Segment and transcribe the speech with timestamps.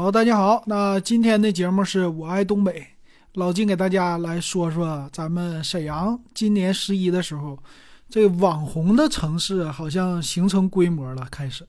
[0.00, 2.86] 好，大家好，那今天的节目是我爱东北，
[3.34, 7.58] 老金给大家来说说咱们沈阳今年十一的时候，
[8.08, 11.66] 这网红的城市好像形成规模了，开始，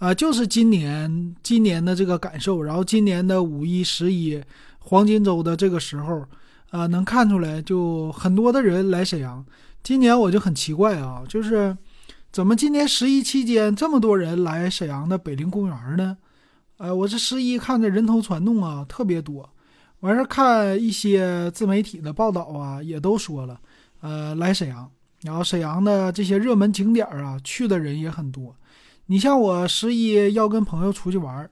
[0.00, 4.38] 啊，就是今年今年的这个感受，然后今年的五一、十一
[4.78, 6.26] 黄金周的这个时候，
[6.68, 9.42] 啊，能看出来就很多的人来沈阳。
[9.82, 11.74] 今年我就很奇怪啊，就是
[12.30, 16.18] 怎么今年十一期间这么多人来沈阳的北陵公园呢？
[16.78, 19.48] 呃，我这十一看着人头攒动啊，特别多。
[20.00, 23.58] 完事看一些自媒体的报道啊，也都说了，
[24.00, 24.88] 呃，来沈阳，
[25.22, 28.54] 然后沈阳的这些热门景点啊，去的人也很多。
[29.06, 31.48] 你像我十一要跟朋友出去玩，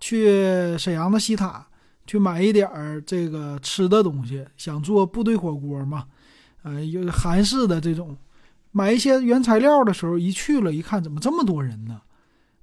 [0.00, 1.66] 去沈阳的西塔
[2.06, 6.06] 去买一点儿这个吃的东西，想做部队火锅嘛，
[6.62, 8.16] 呃，有韩式的这种，
[8.72, 12.00] 买一些原材料的时候，一去了一看，怎么这么多人呢？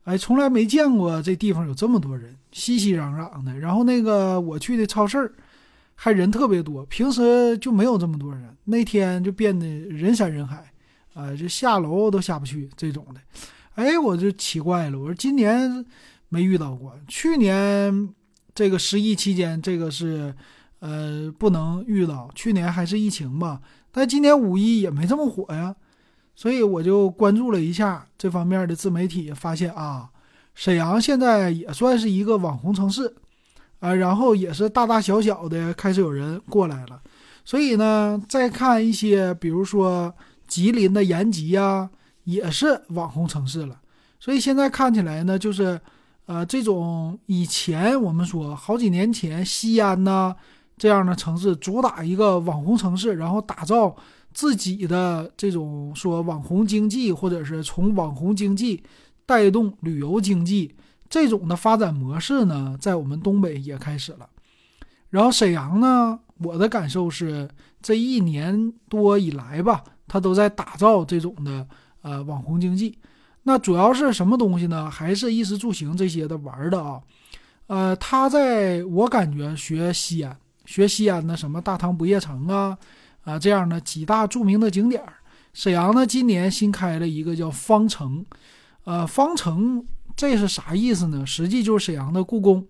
[0.04, 3.60] 哎，从来没见过这地方有这么多人，熙熙攘攘的。
[3.60, 5.32] 然后那个我去的超市，
[5.94, 8.58] 还人特别多，平时就没有这么多人。
[8.64, 10.72] 那天就变得人山人海，
[11.14, 13.22] 啊，就下楼都下不去这种的。
[13.76, 15.86] 哎，我就奇怪了，我说今年
[16.30, 18.10] 没遇到过，去年
[18.56, 20.34] 这个十一期间这个是
[20.80, 23.62] 呃不能遇到，去年还是疫情吧，
[23.92, 25.76] 但今年五一也没这么火呀。
[26.34, 30.10] 所以我就关注了一下这方面的自媒体，发现啊，
[30.56, 33.14] 沈阳现在也算是一个网红城市，
[33.80, 37.00] 啊，然后也是大大小小的开始有人过来了。
[37.46, 40.12] 所以呢，再看一些，比如说
[40.48, 41.90] 吉林的延吉啊，
[42.24, 43.80] 也是网红城市了。
[44.20, 45.80] 所以现在看起来呢，就是，
[46.26, 50.36] 呃，这种以前我们说好几年前西安呐
[50.78, 53.96] 这样的城市，主打一个网红城市，然后打造。
[54.34, 58.84] 自己的这种说网红经济，或者是从网红经济
[59.26, 60.76] 带动旅游经济
[61.10, 64.30] 这种的发展模式呢，在我们东北也开始了。
[65.10, 67.50] 然后沈阳呢，我的感受是
[67.82, 71.68] 这一年多以来吧，它都在打造这种的
[72.02, 72.98] 呃网红经济。
[73.44, 74.90] 那主要是什么东西呢？
[74.90, 77.02] 还是衣食住行这些的玩的啊？
[77.68, 82.78] 呃，他在我感觉学西安，学西安的什么大唐不夜城啊。
[83.24, 85.04] 啊，这样的几大著名的景点，
[85.54, 88.26] 沈阳呢今年新开了一个叫方城，
[88.84, 91.26] 呃，方城这是啥意思呢？
[91.26, 92.68] 实际就是沈阳的故宫，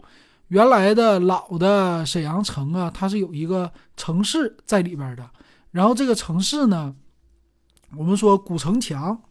[0.50, 5.30] 原来的老的沈阳城啊，它是有一个城市在里边的。
[5.72, 6.94] 然后这个城市呢，
[7.96, 9.22] 我们说古城墙，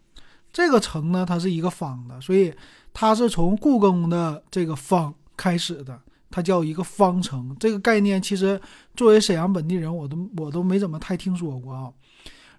[0.53, 2.53] 这个城呢它是一个方的，所以
[2.93, 6.01] 它是从故宫的这个方开始的。
[6.31, 8.61] 它叫一个方程，这个概念其实
[8.95, 11.91] 作为沈阳本地人，我都我都没怎么太听说过啊。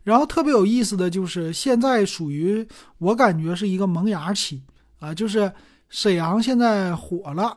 [0.04, 2.68] 然后特别有意思的就是，现在属于
[2.98, 4.62] 我感觉是一个萌芽期
[5.00, 5.52] 啊，就是
[5.90, 7.56] 沈阳现在火了，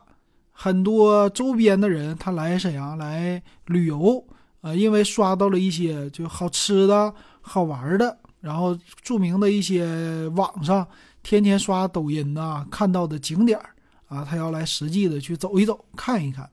[0.52, 4.25] 很多周边的人他来沈阳来旅游
[4.60, 10.86] 啊，因为刷到了一些就好吃的好玩的，然后著名的一些网上
[11.22, 13.74] 天天刷抖音呐看到的景点儿。
[14.14, 16.48] 啊，他要来实际的去走一走，看一看，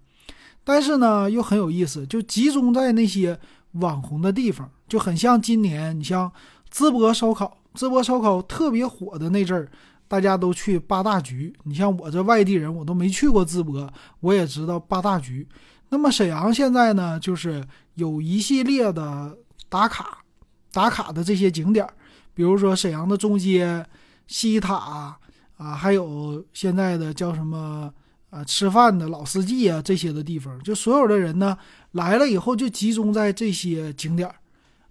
[0.64, 3.40] 但是呢，又很有意思，就集中在那些
[3.74, 6.32] 网红的地方，就很像今年，你像
[6.74, 9.70] 淄博烧烤，淄博烧烤特别火的那阵儿，
[10.08, 11.54] 大家都去八大局。
[11.64, 13.88] 你像我这外地人，我都没去过淄博，
[14.22, 15.48] 我也知道八大局。
[15.90, 17.64] 那么沈阳现在呢，就是
[17.96, 19.38] 有一系列的
[19.70, 20.24] 打卡、
[20.72, 21.88] 打卡的这些景点，
[22.34, 23.86] 比如说沈阳的中街、
[24.26, 25.18] 西塔。
[25.62, 27.94] 啊，还有现在的叫什么
[28.32, 31.56] 啊，吃饭的老司机啊，这些的地方，就所有的人呢
[31.92, 34.34] 来了以后就集中在这些景点儿。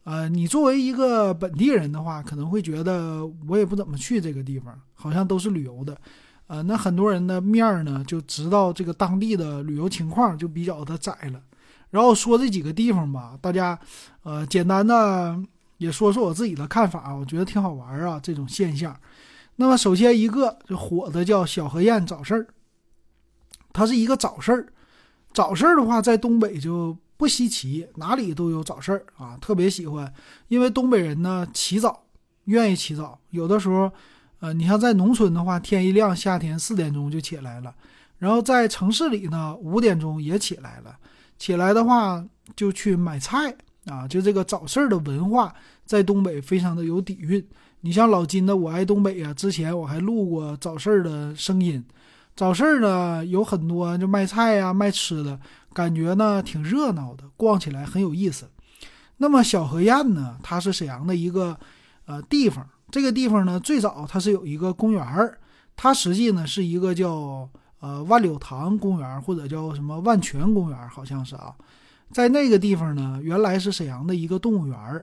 [0.05, 5.99] 呃，你作为一个本地人的话，可能会觉得我也不怎么去这个地方，好像都是旅游的。
[6.47, 11.43] 呃，那很多人的面儿呢就知道这个当地的旅游情况就比较的窄了。
[11.91, 13.77] 然后说这几个地方吧，大家
[14.23, 15.37] 呃简单的
[15.79, 18.97] 也说说我自己的看法，我觉得挺好玩啊，这种现象。
[19.61, 22.47] 那么首先一个就火的叫小河堰早市儿，
[23.75, 24.73] 它是一个早市儿。
[25.35, 30.11] 早市儿的话，在东北就不稀奇，哪里都有早市儿啊，特别喜欢。
[30.49, 32.07] 因为东北人呢起早，
[32.47, 33.21] 愿意起早。
[33.29, 33.93] 有的时候，
[34.39, 37.75] 呃，你像在农村的话，天一亮，夏天四点钟就起来了。
[38.17, 40.97] 然后在城市里呢，五点钟也起来了。
[41.37, 42.25] 起来的话
[42.57, 43.55] 就去买菜
[43.85, 45.55] 啊，就这个早市儿的文化
[45.85, 47.47] 在东北非常的有底蕴。
[47.83, 51.83] 你像老金的《我爱东北》啊，之前我还录过早市儿的声音。
[52.37, 55.39] 早市儿呢有很多就卖菜呀、卖吃的，
[55.73, 58.49] 感觉呢挺热闹的，逛起来很有意思。
[59.17, 61.59] 那么小河堰呢，它是沈阳的一个
[62.07, 62.67] 呃地方。
[62.91, 65.39] 这个地方呢，最早它是有一个公园儿，
[65.77, 67.49] 它实际呢是一个叫
[67.81, 71.55] 呃万柳塘公园或者叫什么万泉公园，好像是啊，
[72.11, 75.03] 在那个地方呢，原来是沈阳的一个动物园儿，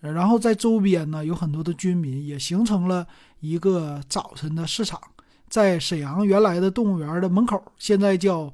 [0.00, 3.06] 然后在周边呢有很多的居民，也形成了
[3.40, 5.00] 一个早晨的市场，
[5.48, 8.52] 在沈阳原来的动物园的门口，现在叫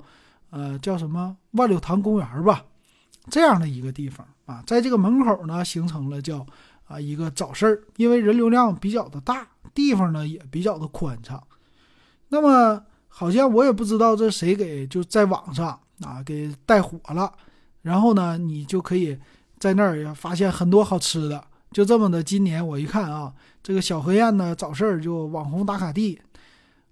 [0.51, 1.37] 呃叫什么？
[1.53, 2.65] 万柳塘公园吧，
[3.31, 6.47] 这样的一个地方啊，在这个门口呢形成了叫
[6.87, 11.43] 啊一个早市儿，因为人流量比较的大，地方呢也比较的宽敞，
[12.29, 12.83] 那么。
[13.09, 15.69] 好像我也不知道这谁给就在网上
[16.03, 17.33] 啊给带火了，
[17.81, 19.19] 然后呢，你就可以
[19.67, 21.43] 在那儿也发现很多好吃的。
[21.73, 23.33] 就这么的，今年我一看啊，
[23.63, 26.21] 这个小河沿呢早市就网红打卡地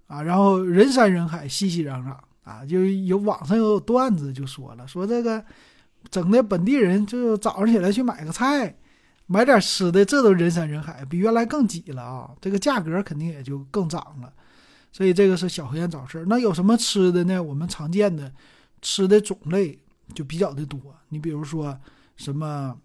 [0.07, 2.13] 啊，然后人山人海，熙熙攘攘
[2.43, 5.43] 啊，就有网上有段子就说了，说这个
[6.09, 8.75] 整的本地人就早上起来去买个菜，
[9.27, 14.33] 买点吃的，这都人山人海，比原来更挤了啊，这个价格肯定也就更涨了。
[14.91, 16.25] 所以这个是小河沿早市。
[16.27, 17.41] 那有什么吃的呢？
[17.41, 18.31] 我们常见的
[18.81, 19.79] 吃的种类
[20.13, 20.79] 就比较的多。
[21.09, 21.77] 你比如说
[22.15, 22.77] 什么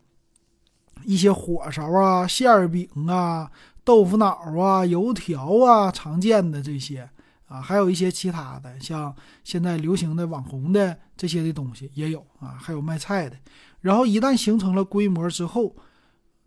[1.04, 3.50] 一些火烧啊、馅饼啊、
[3.84, 4.28] 豆腐脑
[4.60, 7.08] 啊、油条啊，常见的这些
[7.46, 13.36] 啊，还有一些其他的，像现在流行的网红的这些的东西也有啊，还有卖菜的。
[13.80, 15.74] 然后一旦形成了规模之后，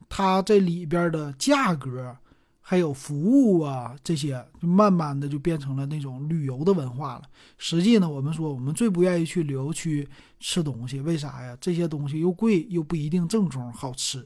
[0.08, 2.18] 它这里边的价格。
[2.66, 7.24] 还有服务啊，这些就慢慢的就变成了那种旅游的文化了。
[7.58, 10.08] 实际呢，我们说我们最不愿意去旅游区
[10.40, 11.58] 吃东西，为啥呀？
[11.60, 14.26] 这些东西又贵，又不一定正宗好吃。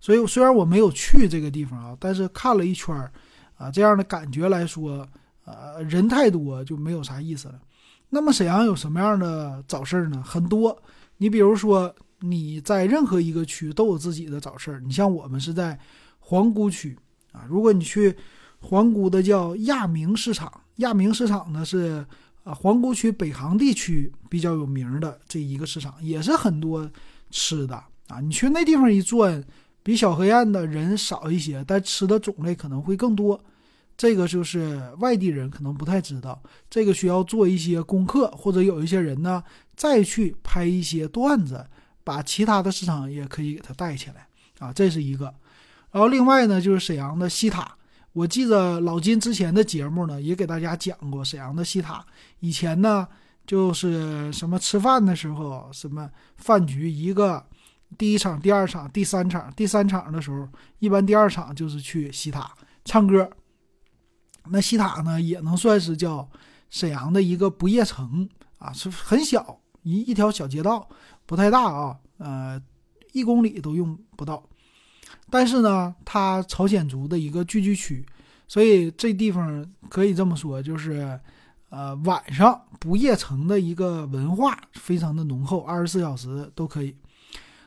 [0.00, 3.12] 所以虽然我没有去这个地方啊，但是看了一圈儿
[3.58, 5.06] 啊，这样的感觉来说，
[5.44, 7.60] 呃，人太多就没有啥意思了。
[8.08, 10.22] 那么沈阳有什么样的早市呢？
[10.24, 10.74] 很多。
[11.18, 14.80] 你比如说你在任何一个区都有自己的早市。
[14.86, 15.78] 你像我们是在
[16.18, 16.98] 皇姑区。
[17.34, 18.16] 啊，如果你去
[18.60, 22.06] 皇姑的叫亚明市场，亚明市场呢是
[22.44, 26.88] 啊皇姑区北航地区比较有名的这一个市场，也是很多
[27.30, 27.74] 吃的
[28.06, 28.20] 啊。
[28.20, 29.44] 你去那地方一转，
[29.82, 33.38] 比小河沿的人少一些，但吃的种类可能会更多。
[33.96, 39.42] 这个就是外地人可能不太知道，这个需要做一些功课，或者有一些人呢
[39.76, 41.66] 再去拍一些段子，
[42.04, 44.26] 把其他的市场也可以给它带起来
[44.58, 45.34] 啊，这是一个。
[45.94, 47.72] 然后另外呢，就是沈阳的西塔。
[48.14, 52.04] 我记得老金之前的节目呢，也给大家讲过沈阳的西塔。
[52.40, 53.06] 以前呢，
[53.46, 57.46] 就是什么吃饭的时候，什么饭局，一个
[57.96, 60.48] 第一场、第二场、第三场，第三场的时候，
[60.80, 62.52] 一般第二场就是去西塔
[62.84, 63.30] 唱歌。
[64.48, 66.28] 那西塔呢，也能算是叫
[66.70, 70.88] 沈阳的一个不夜城啊，是很小一一条小街道，
[71.24, 72.60] 不太大啊，呃，
[73.12, 74.42] 一公里都用不到。
[75.34, 78.06] 但是呢，它朝鲜族的一个聚居区，
[78.46, 81.18] 所以这地方可以这么说，就是，
[81.70, 86.94] 呃，晚上不夜城的一个文化非常的浓厚，二十四小时都可以。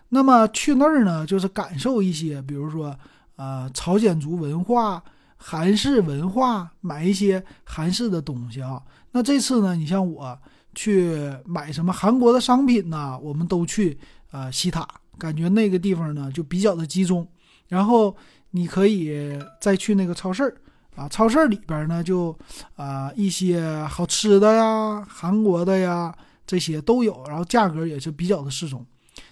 [0.08, 2.98] 那么去那儿呢，就是感受一些，比如说，
[3.36, 5.04] 呃，朝鲜族文化、
[5.36, 8.82] 韩式文化，买一些韩式的东西啊。
[9.12, 10.40] 那这次呢，你像我
[10.74, 14.00] 去买什么韩国的商品呢，我们都去
[14.32, 14.88] 呃西塔，
[15.18, 17.28] 感觉那个地方呢就比较的集中。
[17.68, 18.16] 然后
[18.52, 20.56] 你可以再去那个超市
[20.96, 22.34] 啊，超市里边呢就
[22.76, 26.16] 啊一些好吃的呀，韩国的呀
[26.46, 28.86] 这些都有，然后价格也是比较的适中。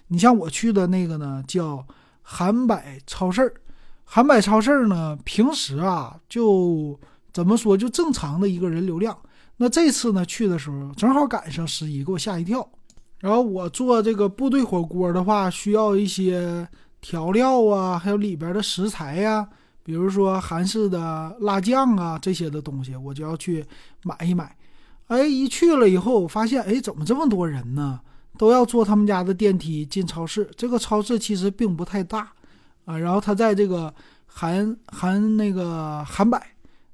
[0.09, 1.83] 你像我去的那个呢叫
[2.21, 3.51] 韩百超市，
[4.03, 6.99] 韩百超市呢平时啊就
[7.31, 9.17] 怎么说就正常的一个人流量，
[9.57, 12.69] 那这次呢去的时候正好赶上十一，给我吓一跳。
[13.19, 16.67] 然后我做这个部队火锅的话，需要一些。
[17.05, 19.47] 调料啊，还有里边的食材呀，
[19.83, 23.63] 比如说韩式的辣酱啊这些的东西，我就要去
[24.01, 24.57] 买一买。
[25.05, 27.99] 哎，一去了以后，我发现哎，怎么这么多人呢？
[28.39, 30.49] 都要坐他们家的电梯进超市。
[30.57, 32.31] 这个超市其实并不太大
[32.85, 32.97] 啊。
[32.97, 33.93] 然后它在这个
[34.25, 36.43] 韩韩那个韩百，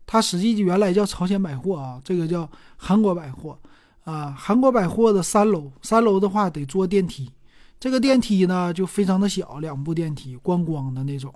[0.06, 3.58] 它实际原来叫朝鲜百货啊，这个叫韩国百货
[4.04, 4.36] 啊。
[4.38, 7.32] 韩国百货的三楼，三楼的话得坐电梯。
[7.82, 11.34] 这个电梯呢就非常的小，两部电梯观光的那种，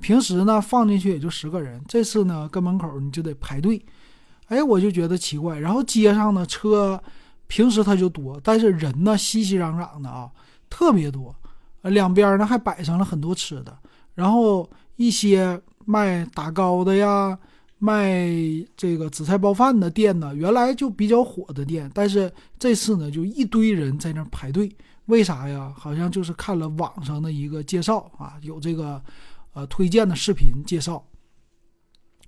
[0.00, 3.84] 平时呢放进去也就十个人，这次呢跟门口你就得排队，
[4.46, 5.58] 哎，我就觉得奇怪。
[5.58, 6.98] 然后街上呢车
[7.46, 10.30] 平时它就多，但是人呢熙熙攘攘的啊，
[10.70, 11.36] 特别多，
[11.82, 13.76] 两边呢还摆上了很多吃的，
[14.14, 17.38] 然后一些卖打糕的呀，
[17.78, 18.30] 卖
[18.74, 24.74] 这个紫菜包饭的店呢，原来就比较火的店，但是这次呢就一堆人在那排队。
[25.06, 25.72] 为啥呀？
[25.76, 29.02] 好像就是看了网上的一个介绍啊，有这个
[29.52, 31.04] 呃推荐的视频介绍。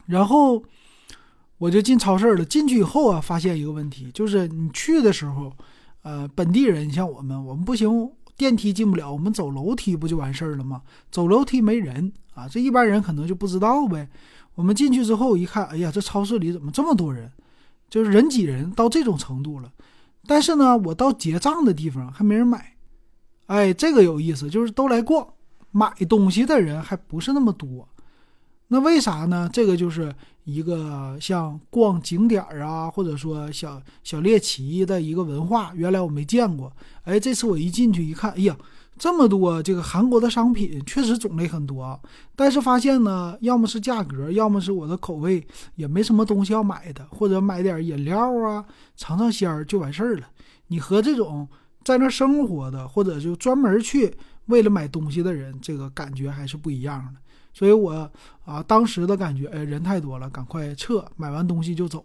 [0.06, 0.62] 然后
[1.56, 2.44] 我就进超市了。
[2.44, 5.52] 进去以后啊，发现一个问题，就是你去的时候，
[6.02, 10.82] 呃，本地人像我们，我们不行，电梯进不了，我们走楼梯不就完事儿了吗？
[11.10, 14.08] 走楼梯没人啊，这一般人可能就不知道呗。
[14.56, 17.30] 我们进去之后一看，哎呀，这超市里怎么这么多人？
[17.88, 19.72] 就是人挤人到这种程度了。
[20.26, 22.74] 但是呢，我到结账的地方还没人买。
[23.46, 25.26] 哎，这个有意思，就是都来逛
[25.70, 27.88] 买东西的人还不是那么多。
[28.68, 29.48] 那为啥呢？
[29.52, 30.12] 这个就是
[30.44, 35.72] 一个像逛景点啊，或者说小小猎奇的一个文化。
[35.74, 36.72] 原来我没见过，
[37.04, 38.56] 哎，这次我一进去一看，哎呀，
[38.96, 41.98] 这么多这个韩国的商品，确实种类很多啊。
[42.36, 48.64] 但是发现呢，要么是价格，要么是我的口味，也没什么东西要买的，或者买点饮料啊，
[48.96, 50.26] 尝尝鲜儿就完事儿了。
[50.68, 51.46] 你和这种
[51.82, 54.14] 在那生活的，或者就专门去
[54.46, 57.20] 为了买东西的人，这个感觉还是不一样的。
[57.52, 58.10] 所以我
[58.44, 62.04] 啊，当时的感觉，哎，人太多了，赶快撤，买完东西就走。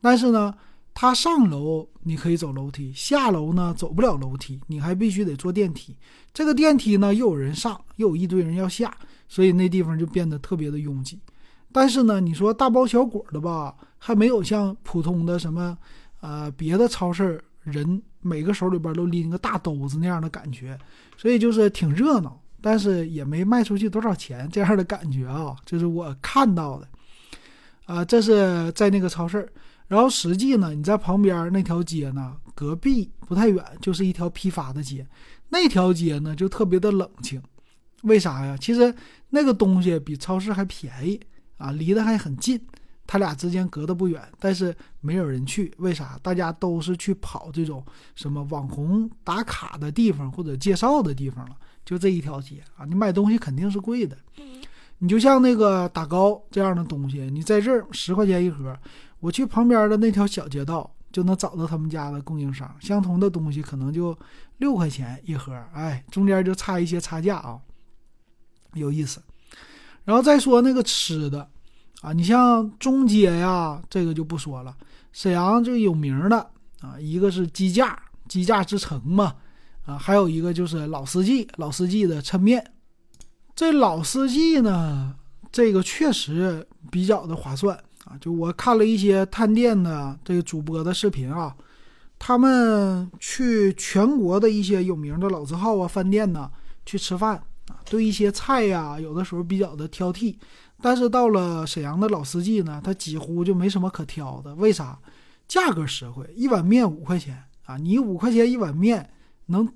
[0.00, 0.54] 但是呢，
[1.00, 5.96] 他上楼你可以走楼梯，下楼呢走不了楼梯，你还必须得坐电梯。
[6.34, 8.92] 这个电梯呢又有人上，又有一堆人要下，
[9.28, 11.16] 所以那地方就变得特别的拥挤。
[11.70, 15.78] 但是呢，你说大包小裹的吧，还没有像普通的什么
[16.18, 20.76] 呃别的超市人每个手里边都拎个大兜子那样的感觉，
[21.16, 22.42] 所以就是挺热闹。
[22.60, 26.88] 但是也没卖出去多少钱，这样的感觉啊，这是我看到的。
[27.84, 29.48] 啊，这是在那个超市，
[29.88, 35.04] 然后实际呢，你在旁边那条街呢，隔壁不太远就是一条批发的街，
[35.48, 37.42] 那条街呢就特别的冷清。
[38.02, 38.56] 为啥呀？
[38.60, 38.94] 其实
[39.30, 41.18] 那个东西比超市还便宜
[41.56, 42.60] 啊，离得还很近，
[43.06, 45.72] 它俩之间隔得不远，但是没有人去。
[45.78, 46.16] 为啥？
[46.22, 51.56] 大家都是去跑这种什么网红打卡的地方或者介绍的地方了。
[51.84, 54.16] 就这一条街啊，你买东西肯定是贵的。
[54.98, 58.76] 你就像那个打糕这样的东西，你在这儿十块钱一盒，
[59.20, 64.16] 我去旁边的那条小街道就能找到他们家的供应商，相同的东西可能就
[64.58, 67.58] 六块钱一盒，哎，中间就差一些差价啊，
[68.74, 69.20] 有意思。
[70.04, 71.48] 然后再说那个吃的
[72.00, 74.76] 啊，你像中街呀，这个就不说了。
[75.12, 76.38] 沈阳就有名的
[76.80, 79.36] 啊，一个是鸡架，鸡架之城嘛。
[79.84, 82.72] 啊，还有一个就是老四季，老四季的抻面。
[83.56, 85.16] 这老四季呢，
[85.50, 88.16] 这个确实比较的划算啊。
[88.20, 91.54] 就我看了一些探店的这个主播的视频啊，
[92.18, 96.50] 他们去全国的一些有名的老字号啊饭店呢
[96.86, 97.36] 去吃饭
[97.68, 100.36] 啊，对一些菜呀，有的时候比较的挑剔。
[100.80, 104.54] 但是到了沈阳的老四季呢，他几乎就没什么可挑的。
[104.54, 104.98] 为啥？
[105.46, 109.10] 价格实惠，一碗面五块钱啊，你五块钱一碗面
[109.46, 109.68] 能。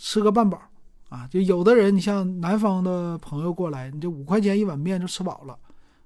[0.00, 0.62] 吃个半饱，
[1.08, 5.58] 啊，就有的人，你像南方的朋友过来，你就五块钱一碗面就吃饱了，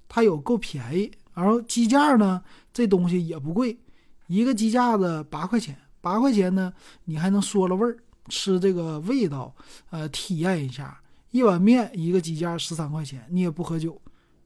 [0.09, 1.13] 他有够便宜。
[1.35, 3.79] 然后鸡架呢，这东西也不贵，
[4.27, 6.73] 一个鸡架子八块钱，八块钱呢，
[7.05, 7.97] 你还能说了味儿，
[8.29, 9.55] 吃这个味道，
[9.91, 10.99] 呃，体验一下。
[11.31, 13.99] 一碗面一个鸡架十三块钱，你也不喝酒，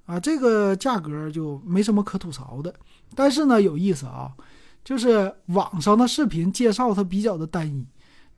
[0.04, 2.72] 啊，这个价格就没什么可吐槽的。
[3.14, 4.32] 但是呢，有意思啊，
[4.84, 7.84] 就是网上的视频介绍它比较的单一。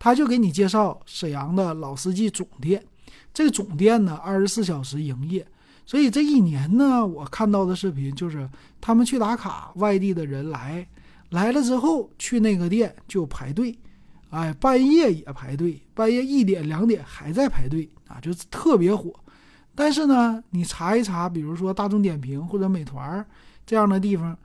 [0.01, 2.87] 他就给你介绍沈阳的老司机总店，
[3.35, 5.45] 这总店呢二十四小时营业，
[5.89, 8.47] 所以这一年呢，我看到的视频就是
[8.79, 10.87] 他们去打卡，外地的人来
[11.31, 13.75] 来了之后去那个店就排队，
[14.29, 19.11] 哎，半夜也排队，半夜一点两点还在排队啊，就特别火。
[19.75, 23.27] 但是呢，你查一查，比如说大众点评或者美团
[23.65, 24.37] 这样的地方，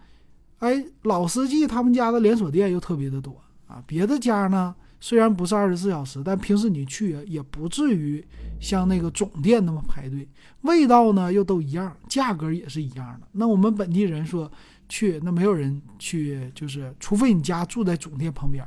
[0.60, 3.36] 哎，老司机他们家的连锁店又特别的多
[3.68, 4.74] 啊，别的家呢。
[5.04, 8.26] 虽然不是二十四小时，但平时你去也不至于
[8.62, 10.26] 像那个总店那么排队。
[10.62, 13.28] 味道呢又都一样，价格也是一样的。
[13.34, 14.50] 那我们本地人说
[14.88, 18.66] 去，那没有人去，就是除非你家住在总店旁边，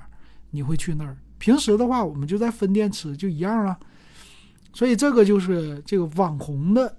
[0.51, 1.17] 你会去那儿。
[1.39, 3.75] 平时的话，我们就在分店吃，就一样了。
[4.75, 6.99] 所以这个就是这个网红的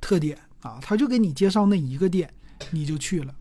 [0.00, 2.28] 特点啊，他就给你介绍那一个店，
[2.72, 3.32] 你就去了。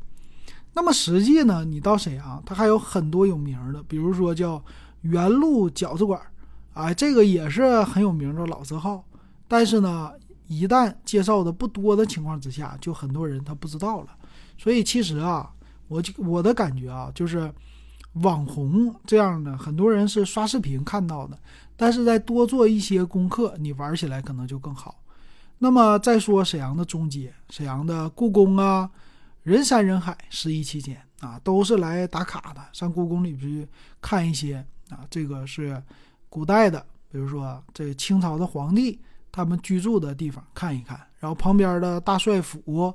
[0.78, 1.64] 那么实际呢？
[1.64, 4.62] 你到沈阳，它还有很多有名的，比如说叫
[5.04, 6.22] 原路饺子馆，
[6.74, 9.02] 啊，这个也是很有名的老字号。
[9.48, 10.12] 但是呢，
[10.48, 14.08] 一旦介绍的不多的情况之下，就很多人他不知道了。
[14.58, 15.50] 所以其实啊，
[15.88, 17.50] 我就我的感觉啊，就是
[18.16, 21.40] 网红这样的，很多人是刷视频看到的，
[21.78, 25.02] 但是再多做一些功课，你玩起来可能就更好。
[25.58, 28.90] 那么再说沈阳的中街，沈阳的故宫啊。
[29.46, 33.68] 人山人海，十一期间啊，都是来打卡的，上故宫里去
[34.02, 34.56] 看一些
[34.90, 35.80] 啊，这个是
[36.30, 39.00] 古代的，比如说这清朝的皇帝
[39.32, 42.92] 他们居住的地方看一看，然后旁边的大帅府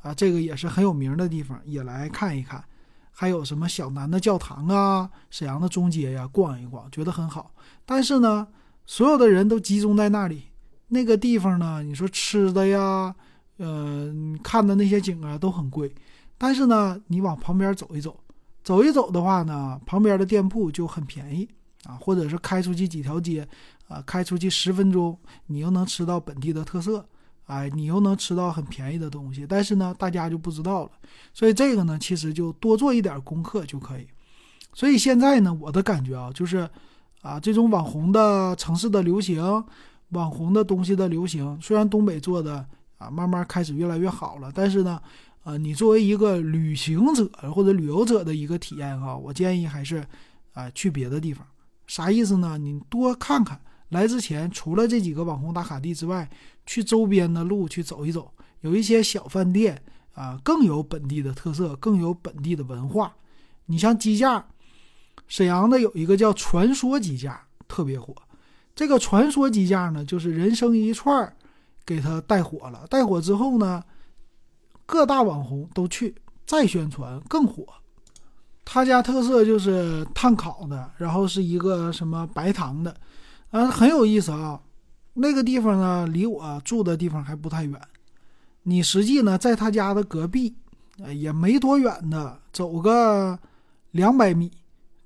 [0.00, 2.64] 啊，这个也是很有名的地方，也来看一看。
[3.12, 7.52] 还有什么小南的教堂啊，沈阳的中街呀，逛一逛，觉得很好。
[7.84, 8.48] 但是呢，
[8.86, 10.44] 所有的人都集中在那里，
[10.88, 13.14] 那个地方呢，你说吃的呀，
[13.60, 14.10] 呃，
[14.42, 15.94] 看的那些景啊，都很贵。
[16.38, 18.18] 但是呢，你往旁边走一走，
[18.64, 21.46] 走一走的话呢，旁边的店铺就很便宜
[21.84, 23.46] 啊，或者是开出去几条街，
[23.86, 27.04] 啊，开出去十分钟，你又能吃到本地的特色。
[27.44, 30.90] 哎，你又能吃到很便宜的东西，但是呢，大家就不知道了。
[31.34, 34.06] 所以这个呢，其实就多做一点功课就可以。
[34.72, 36.70] 所以现在呢，我的感觉啊，就是
[37.22, 39.42] 啊，这种网红的城市的流行，
[40.10, 42.64] 网红的东西的流行，虽然东北做的
[43.00, 45.00] 啊，慢慢开始越来越好了，但是呢，
[45.44, 50.06] 呃，你作为一个旅行者或者旅游者的一个体验哈，我建议还是
[50.52, 51.46] 啊，去别的地方。
[51.86, 52.58] 啥意思呢？
[52.58, 53.58] 你多看看。
[53.88, 56.28] 来之前，除了这几个网红打卡地之外，
[56.66, 58.30] 去周边的路去走一走，
[58.60, 63.16] 有一些小饭店啊，更有本地的特色，更有本地的文化。
[63.66, 64.46] 你像鸡架，
[65.26, 68.14] 沈阳的有一个叫传说鸡架，特别火。
[68.76, 71.36] 这个传说鸡架呢，就是人生一串
[71.90, 72.86] 给他带火了。
[72.88, 73.82] 带火之后呢，
[74.86, 76.14] 各大网红都去
[76.46, 77.66] 再宣传，更火。
[78.64, 82.94] 他家特色就是炭烤的，然后是一个什么白糖的。
[83.50, 84.60] 啊，很有意思啊！
[85.14, 87.80] 那个地方呢，离我住的地方还不太远。
[88.62, 90.54] 你实际呢，在他家的隔壁，
[91.12, 93.36] 也没多远的，走个
[93.90, 94.52] 两百米，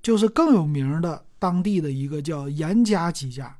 [0.03, 3.57] 就是更有名的当地的一个叫严家鸡架。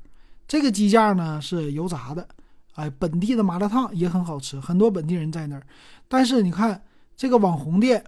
[0.47, 2.29] 这个鸡架呢是油炸的，
[2.75, 5.67] 哎，本地的麻辣烫也很好吃，很多本地人在那儿。
[6.09, 6.83] 但是你看
[7.17, 8.05] 这个网红店。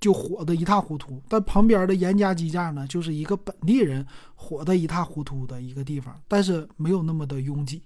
[0.00, 4.02] 就火得一塌糊涂，但旁边的严家鸡架呢，就是一个本地人
[4.34, 7.82] 火得一塌糊涂的一个地方，但是没有那么的拥挤，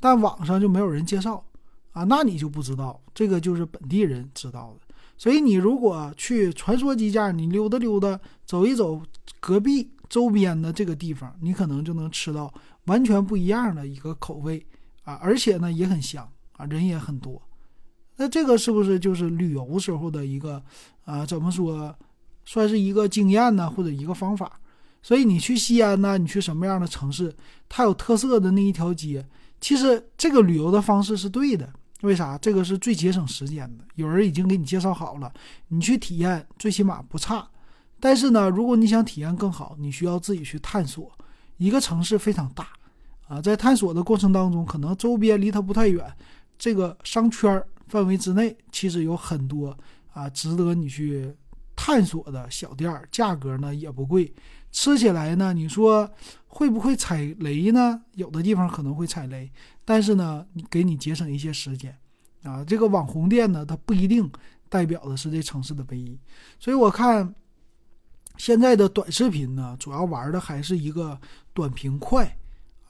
[0.00, 1.44] 但网上就没有人介绍
[1.92, 4.94] 啊，那你就不知道，这个就是本地人知道的。
[5.18, 9.02] 所以你如果去传说鸡架，你溜达溜达，走一走
[9.38, 12.50] 隔壁周边的这个地方，你可能就能吃到
[12.86, 14.66] 完全不一样的一个口味
[15.08, 17.40] 啊，而且呢也很香啊，人也很多。
[18.16, 20.62] 那这个是不是就是旅游时候的一个
[21.04, 21.24] 啊？
[21.24, 21.96] 怎么说，
[22.44, 24.60] 算是一个经验呢，或者一个方法？
[25.02, 27.34] 所以你去西安呢，你去什么样的城市，
[27.70, 29.26] 它有特色的那一条街，
[29.62, 31.72] 其实这个旅游的方式是对的。
[32.02, 32.36] 为啥？
[32.36, 33.84] 这个是最节省时间的。
[33.94, 35.32] 有人已经给你介绍好了，
[35.68, 37.48] 你去体验，最起码不差。
[37.98, 41.10] 但是呢，如果你想体验更好，你需要自己去探索。
[41.56, 42.68] 一个城市非常大
[43.28, 46.04] 啊，在探索的过程当中，可能周边离它不太远，
[46.58, 47.66] 这个商圈儿。
[47.88, 49.74] 范围之内，其实有很多
[50.12, 51.34] 啊值得你去
[51.74, 54.30] 探索的小店儿，价格呢也不贵，
[54.70, 56.06] 吃起来呢，你说
[56.46, 58.02] 会不会踩雷呢？
[58.12, 59.50] 有的地方可能会踩雷，
[59.86, 61.96] 但是呢，给你节省一些时间
[62.42, 62.62] 啊。
[62.62, 64.30] 这个网红店呢，它不一定
[64.68, 66.20] 代表的是这城市的唯一，
[66.60, 67.34] 所以我看
[68.36, 71.18] 现在的短视频呢，主要玩的还是一个
[71.54, 72.36] 短平快。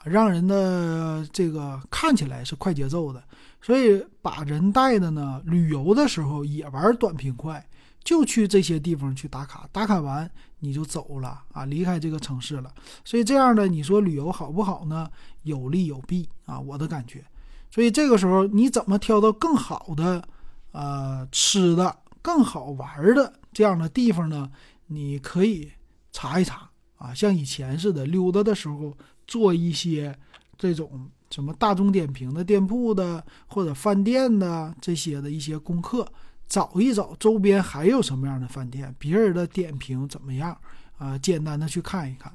[0.05, 3.23] 让人的这个看起来是快节奏的，
[3.61, 7.69] 所以把人带的呢，旅游的时候也玩短平快，
[8.03, 10.31] 就去这些地方去打卡，打卡完
[10.61, 12.73] 你就走了啊，离开这个城市了。
[13.05, 15.11] 所以这样的你说旅游好不好呢？
[15.43, 17.25] 有利有弊啊，我的感觉。
[17.71, 20.27] 所以这个时候你怎么挑到更好的
[20.73, 24.51] 呃吃的、更好玩的这样的地方呢？
[24.87, 25.71] 你可以
[26.13, 28.97] 查一查啊，像以前似的溜达的时候。
[29.29, 30.19] 做一些
[30.57, 36.05] 这种什么大众点评的店铺的或者饭店的这些的一些功课，
[36.49, 40.57] 找一找周边还有什么样的饭店，别人的点评怎么样
[40.97, 41.19] 啊？
[41.19, 42.33] 简单的去看一看，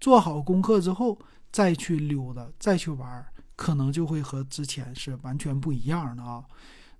[0.00, 1.18] 做好功课之后
[1.50, 6.44] 再去溜达，再去玩，可能就会和之前是完全不一样的啊。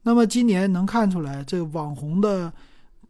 [0.02, 2.52] 那么今年能看出来，这网红的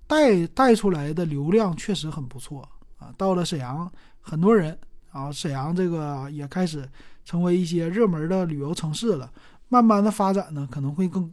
[0.06, 2.68] 带带出来的流量确实很不错
[2.98, 3.10] 啊。
[3.16, 4.78] 到了沈阳，很多人。
[5.16, 6.86] 啊，沈阳这个也开始
[7.24, 9.32] 成为一些热门的旅游城市了。
[9.68, 11.32] 慢慢的发展呢，可能会更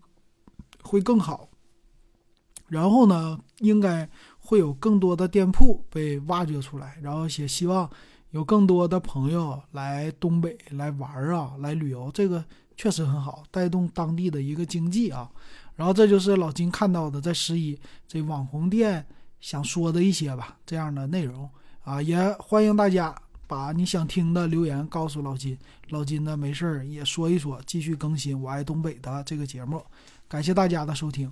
[0.82, 1.50] 会更好。
[2.68, 6.98] 然后呢，应该会有更多的店铺被挖掘出来。
[7.02, 7.88] 然后也希望
[8.32, 12.44] 有更多的朋友来东北来玩啊，来旅游，这个
[12.76, 15.30] 确实很好，带动当地的一个经济啊。
[15.76, 19.06] 然后这就是老金看到的在十一这网红店
[19.42, 21.48] 想说的一些吧，这样的内容
[21.84, 23.14] 啊，也欢迎大家。
[23.48, 25.58] 把你想听的留言告诉老金，
[25.90, 29.84] 老金呢没事儿也说一说，继续更新《我爱东北》的这个节目。
[30.28, 31.32] 感谢大家的收听。